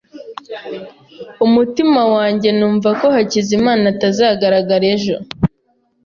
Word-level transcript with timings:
Umutima 1.45 2.01
wanjye 2.15 2.49
numva 2.57 2.89
ko 2.99 3.05
Hakizimana 3.15 3.83
atazagaragara 3.93 4.85
ejo. 4.95 5.15